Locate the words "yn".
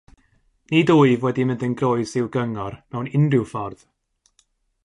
1.67-1.75